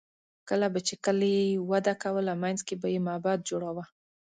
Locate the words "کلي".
1.05-1.37